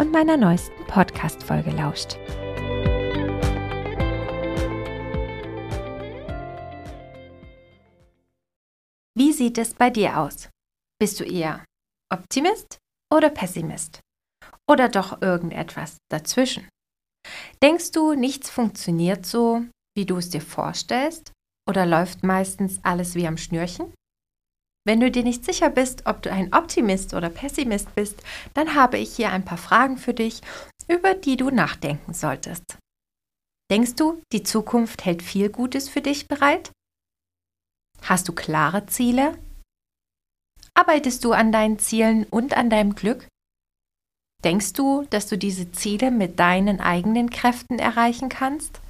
[0.00, 2.16] und meiner neuesten Podcast-Folge lauscht.
[9.14, 10.48] Wie sieht es bei dir aus?
[10.98, 11.66] Bist du eher
[12.10, 12.78] Optimist
[13.12, 14.00] oder Pessimist?
[14.66, 16.66] Oder doch irgendetwas dazwischen?
[17.62, 21.32] Denkst du, nichts funktioniert so, wie du es dir vorstellst?
[21.68, 23.92] Oder läuft meistens alles wie am Schnürchen?
[24.90, 28.98] Wenn du dir nicht sicher bist, ob du ein Optimist oder Pessimist bist, dann habe
[28.98, 30.40] ich hier ein paar Fragen für dich,
[30.88, 32.76] über die du nachdenken solltest.
[33.70, 36.72] Denkst du, die Zukunft hält viel Gutes für dich bereit?
[38.02, 39.38] Hast du klare Ziele?
[40.74, 43.28] Arbeitest du an deinen Zielen und an deinem Glück?
[44.42, 48.80] Denkst du, dass du diese Ziele mit deinen eigenen Kräften erreichen kannst?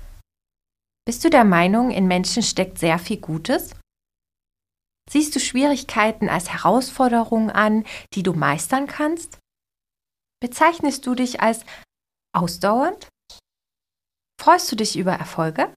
[1.04, 3.74] Bist du der Meinung, in Menschen steckt sehr viel Gutes?
[5.10, 9.38] Siehst du Schwierigkeiten als Herausforderungen an, die du meistern kannst?
[10.40, 11.64] Bezeichnest du dich als
[12.32, 13.08] ausdauernd?
[14.40, 15.74] Freust du dich über Erfolge?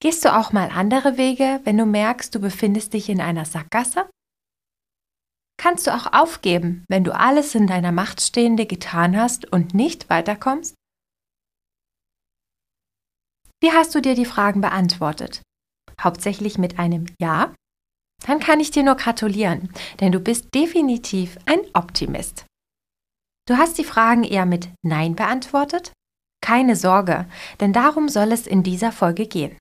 [0.00, 4.08] Gehst du auch mal andere Wege, wenn du merkst, du befindest dich in einer Sackgasse?
[5.58, 10.08] Kannst du auch aufgeben, wenn du alles in deiner Macht Stehende getan hast und nicht
[10.08, 10.74] weiterkommst?
[13.60, 15.42] Wie hast du dir die Fragen beantwortet?
[16.00, 17.54] Hauptsächlich mit einem Ja
[18.28, 19.70] dann kann ich dir nur gratulieren,
[20.00, 22.44] denn du bist definitiv ein Optimist.
[23.48, 25.92] Du hast die Fragen eher mit Nein beantwortet?
[26.40, 27.26] Keine Sorge,
[27.60, 29.56] denn darum soll es in dieser Folge gehen.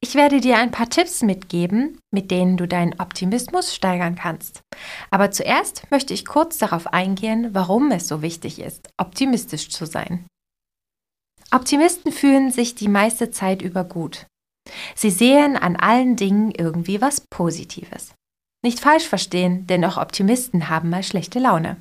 [0.00, 4.60] Ich werde dir ein paar Tipps mitgeben, mit denen du deinen Optimismus steigern kannst.
[5.10, 10.26] Aber zuerst möchte ich kurz darauf eingehen, warum es so wichtig ist, optimistisch zu sein.
[11.50, 14.26] Optimisten fühlen sich die meiste Zeit über gut.
[14.94, 18.14] Sie sehen an allen Dingen irgendwie was Positives.
[18.64, 21.76] Nicht falsch verstehen, denn auch Optimisten haben mal schlechte Laune.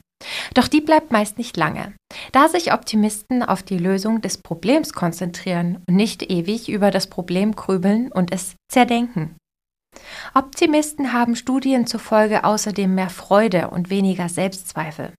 [0.54, 1.94] Doch die bleibt meist nicht lange,
[2.32, 7.56] da sich Optimisten auf die Lösung des Problems konzentrieren und nicht ewig über das Problem
[7.56, 9.36] grübeln und es zerdenken.
[10.34, 15.14] Optimisten haben Studien zufolge außerdem mehr Freude und weniger Selbstzweifel.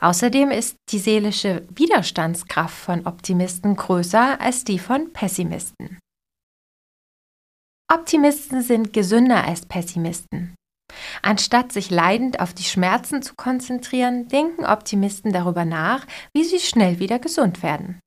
[0.00, 5.98] Außerdem ist die seelische Widerstandskraft von Optimisten größer als die von Pessimisten.
[7.92, 10.54] Optimisten sind gesünder als Pessimisten.
[11.20, 17.00] Anstatt sich leidend auf die Schmerzen zu konzentrieren, denken Optimisten darüber nach, wie sie schnell
[17.00, 18.00] wieder gesund werden.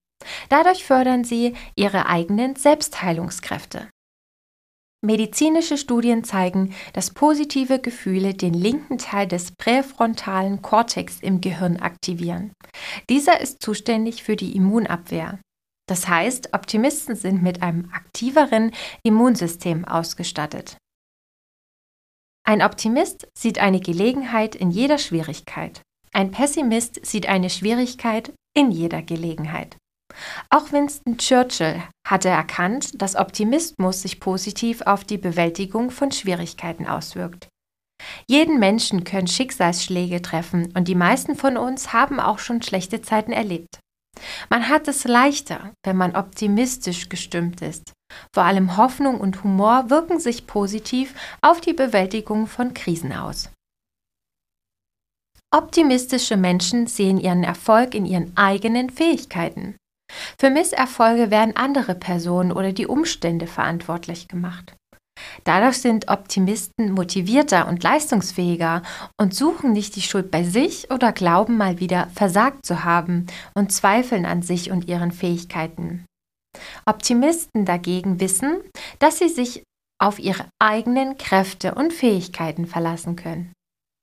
[0.49, 3.87] Dadurch fördern sie ihre eigenen Selbstheilungskräfte.
[5.05, 12.53] Medizinische Studien zeigen, dass positive Gefühle den linken Teil des präfrontalen Kortex im Gehirn aktivieren.
[13.07, 15.37] Dieser ist zuständig für die Immunabwehr.
[15.87, 18.71] Das heißt, Optimisten sind mit einem aktiveren
[19.03, 20.77] Immunsystem ausgestattet.
[22.47, 25.81] Ein Optimist sieht eine Gelegenheit in jeder Schwierigkeit.
[26.13, 29.77] Ein Pessimist sieht eine Schwierigkeit in jeder Gelegenheit.
[30.49, 37.49] Auch Winston Churchill hatte erkannt, dass Optimismus sich positiv auf die Bewältigung von Schwierigkeiten auswirkt.
[38.27, 43.31] Jeden Menschen können Schicksalsschläge treffen und die meisten von uns haben auch schon schlechte Zeiten
[43.31, 43.79] erlebt.
[44.49, 47.93] Man hat es leichter, wenn man optimistisch gestimmt ist.
[48.33, 53.49] Vor allem Hoffnung und Humor wirken sich positiv auf die Bewältigung von Krisen aus.
[55.53, 59.77] Optimistische Menschen sehen ihren Erfolg in ihren eigenen Fähigkeiten.
[60.37, 64.75] Für Misserfolge werden andere Personen oder die Umstände verantwortlich gemacht.
[65.43, 68.81] Dadurch sind Optimisten motivierter und leistungsfähiger
[69.19, 73.71] und suchen nicht die Schuld bei sich oder glauben mal wieder versagt zu haben und
[73.71, 76.05] zweifeln an sich und ihren Fähigkeiten.
[76.85, 78.61] Optimisten dagegen wissen,
[78.99, 79.63] dass sie sich
[79.99, 83.53] auf ihre eigenen Kräfte und Fähigkeiten verlassen können.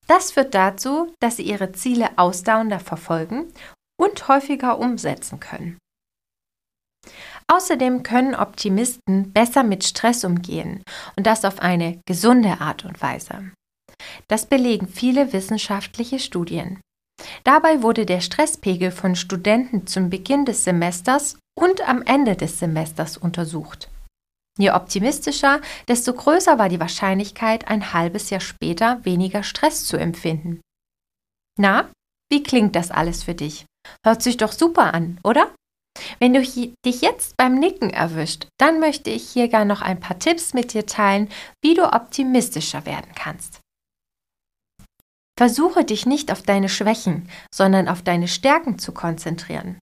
[0.07, 3.53] Das führt dazu, dass sie ihre Ziele ausdauernder verfolgen
[4.01, 5.79] und häufiger umsetzen können.
[7.49, 10.83] Außerdem können Optimisten besser mit Stress umgehen
[11.17, 13.53] und das auf eine gesunde Art und Weise.
[14.29, 16.81] Das belegen viele wissenschaftliche Studien.
[17.45, 23.17] Dabei wurde der Stresspegel von Studenten zum Beginn des Semesters und am Ende des Semesters
[23.17, 23.89] untersucht.
[24.59, 30.61] Je optimistischer, desto größer war die Wahrscheinlichkeit, ein halbes Jahr später weniger Stress zu empfinden.
[31.59, 31.91] Na,
[32.31, 33.67] wie klingt das alles für dich?
[34.05, 35.55] Hört sich doch super an, oder?
[36.19, 40.19] Wenn du dich jetzt beim Nicken erwischt, dann möchte ich hier gar noch ein paar
[40.19, 41.29] Tipps mit dir teilen,
[41.63, 43.61] wie du optimistischer werden kannst.
[45.39, 49.79] Versuche dich nicht auf deine Schwächen, sondern auf deine Stärken zu konzentrieren.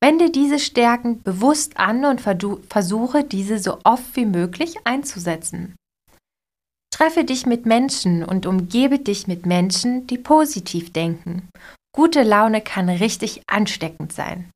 [0.00, 5.76] Wende diese Stärken bewusst an und versuche diese so oft wie möglich einzusetzen.
[6.92, 11.48] Treffe dich mit Menschen und umgebe dich mit Menschen, die positiv denken.
[11.94, 14.50] Gute Laune kann richtig ansteckend sein.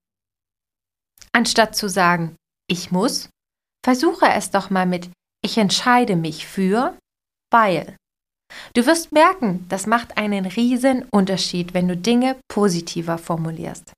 [1.34, 2.36] Anstatt zu sagen,
[2.68, 3.28] ich muss,
[3.84, 5.10] versuche es doch mal mit
[5.44, 6.96] ich entscheide mich für,
[7.52, 7.96] weil.
[8.72, 13.92] Du wirst merken, das macht einen riesen Unterschied, wenn du Dinge positiver formulierst.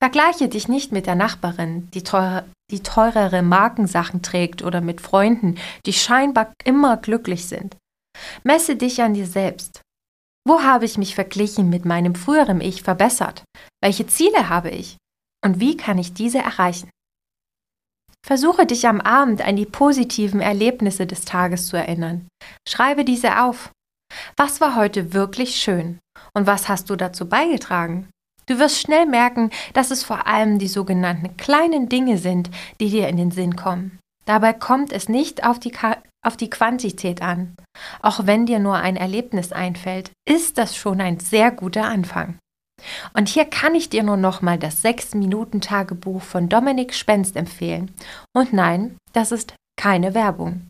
[0.00, 5.58] Vergleiche dich nicht mit der Nachbarin, die, teure, die teurere Markensachen trägt oder mit Freunden,
[5.86, 7.76] die scheinbar immer glücklich sind.
[8.44, 9.80] Messe dich an dir selbst.
[10.46, 13.42] Wo habe ich mich verglichen mit meinem früheren Ich verbessert?
[13.82, 14.96] Welche Ziele habe ich?
[15.44, 16.90] Und wie kann ich diese erreichen?
[18.26, 22.28] Versuche dich am Abend an die positiven Erlebnisse des Tages zu erinnern.
[22.68, 23.70] Schreibe diese auf.
[24.36, 25.98] Was war heute wirklich schön?
[26.34, 28.08] Und was hast du dazu beigetragen?
[28.46, 32.50] Du wirst schnell merken, dass es vor allem die sogenannten kleinen Dinge sind,
[32.80, 33.98] die dir in den Sinn kommen.
[34.24, 35.72] Dabei kommt es nicht auf die,
[36.22, 37.56] auf die Quantität an.
[38.02, 42.38] Auch wenn dir nur ein Erlebnis einfällt, ist das schon ein sehr guter Anfang.
[43.14, 47.94] Und hier kann ich dir nur nochmal das 6-Minuten-Tagebuch von Dominik Spenst empfehlen.
[48.34, 50.68] Und nein, das ist keine Werbung.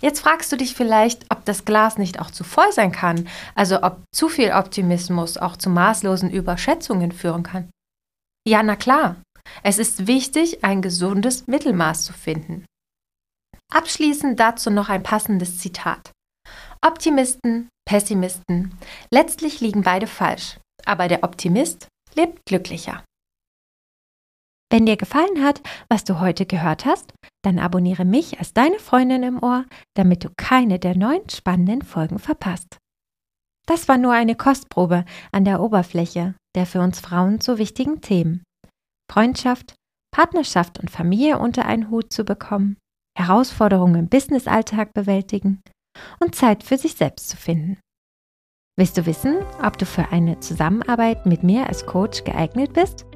[0.00, 3.82] Jetzt fragst du dich vielleicht, ob das Glas nicht auch zu voll sein kann, also
[3.82, 7.68] ob zu viel Optimismus auch zu maßlosen Überschätzungen führen kann.
[8.46, 9.16] Ja, na klar,
[9.62, 12.64] es ist wichtig, ein gesundes Mittelmaß zu finden.
[13.72, 16.12] Abschließend dazu noch ein passendes Zitat.
[16.80, 18.78] Optimisten, Pessimisten,
[19.12, 23.04] letztlich liegen beide falsch, aber der Optimist lebt glücklicher.
[24.70, 29.22] Wenn dir gefallen hat, was du heute gehört hast, dann abonniere mich als deine Freundin
[29.22, 29.64] im Ohr,
[29.94, 32.76] damit du keine der neuen spannenden Folgen verpasst.
[33.66, 38.42] Das war nur eine Kostprobe an der Oberfläche der für uns Frauen so wichtigen Themen.
[39.10, 39.76] Freundschaft,
[40.10, 42.76] Partnerschaft und Familie unter einen Hut zu bekommen,
[43.16, 45.60] Herausforderungen im Businessalltag bewältigen
[46.18, 47.78] und Zeit für sich selbst zu finden.
[48.78, 53.06] Willst du wissen, ob du für eine Zusammenarbeit mit mir als Coach geeignet bist?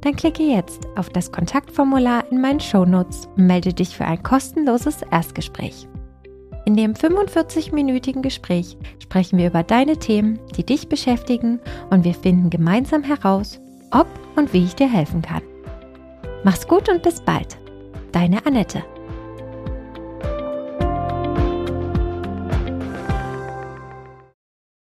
[0.00, 5.02] Dann klicke jetzt auf das Kontaktformular in meinen Shownotes und melde dich für ein kostenloses
[5.10, 5.86] Erstgespräch.
[6.64, 11.60] In dem 45-minütigen Gespräch sprechen wir über deine Themen, die dich beschäftigen
[11.90, 13.60] und wir finden gemeinsam heraus,
[13.90, 14.06] ob
[14.36, 15.42] und wie ich dir helfen kann.
[16.44, 17.58] Mach's gut und bis bald.
[18.12, 18.82] Deine Annette.